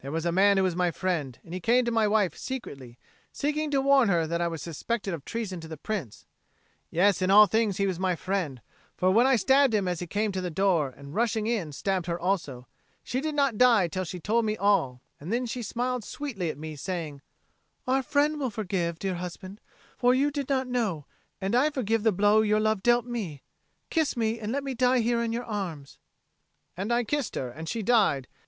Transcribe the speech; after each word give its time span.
There 0.00 0.12
was 0.12 0.24
a 0.24 0.30
man 0.30 0.58
who 0.58 0.62
was 0.62 0.76
my 0.76 0.92
friend, 0.92 1.36
and 1.42 1.52
he 1.52 1.58
came 1.58 1.84
to 1.86 1.90
my 1.90 2.06
wife 2.06 2.36
secretly, 2.36 3.00
seeking 3.32 3.68
to 3.72 3.80
warn 3.80 4.08
her 4.10 4.28
that 4.28 4.40
I 4.40 4.46
was 4.46 4.62
suspected 4.62 5.12
of 5.12 5.24
treason 5.24 5.58
to 5.58 5.66
the 5.66 5.76
Prince: 5.76 6.24
yes, 6.88 7.20
in 7.20 7.32
all 7.32 7.46
things 7.46 7.78
he 7.78 7.86
was 7.88 7.98
my 7.98 8.14
friend; 8.14 8.62
for 8.96 9.10
when 9.10 9.26
I 9.26 9.34
stabbed 9.34 9.74
him 9.74 9.88
as 9.88 9.98
he 9.98 10.06
came 10.06 10.30
to 10.30 10.40
the 10.40 10.52
door, 10.52 10.94
and, 10.96 11.16
rushing 11.16 11.48
in, 11.48 11.72
stabbed 11.72 12.06
her 12.06 12.16
also, 12.16 12.68
she 13.02 13.20
did 13.20 13.34
not 13.34 13.58
die 13.58 13.88
till 13.88 14.04
she 14.04 14.18
had 14.18 14.22
told 14.22 14.44
me 14.44 14.56
all; 14.56 15.02
and 15.18 15.32
then 15.32 15.46
she 15.46 15.64
smiled 15.64 16.04
sweetly 16.04 16.48
at 16.48 16.58
me, 16.58 16.76
saying, 16.76 17.20
"Our 17.84 18.04
friend 18.04 18.38
will 18.38 18.50
forgive, 18.50 19.00
dear 19.00 19.16
husband, 19.16 19.60
for 19.98 20.14
you 20.14 20.30
did 20.30 20.48
not 20.48 20.68
know; 20.68 21.06
and 21.40 21.56
I 21.56 21.70
forgive 21.70 22.04
the 22.04 22.12
blow 22.12 22.42
your 22.42 22.60
love 22.60 22.84
dealt 22.84 23.04
me: 23.04 23.42
kiss 23.90 24.16
me 24.16 24.38
and 24.38 24.52
let 24.52 24.62
me 24.62 24.74
die 24.74 25.00
here 25.00 25.20
in 25.24 25.32
your 25.32 25.42
arms." 25.44 25.98
And 26.76 26.92
I 26.92 27.02
kissed 27.02 27.34
her, 27.34 27.48
and 27.48 27.68
she 27.68 27.82
died. 27.82 28.28